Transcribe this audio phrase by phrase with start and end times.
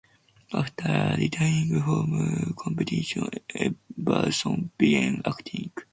[0.51, 3.27] After retiring from competition,
[3.95, 5.71] Everson began acting.